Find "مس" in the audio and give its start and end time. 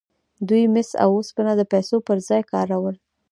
0.73-0.89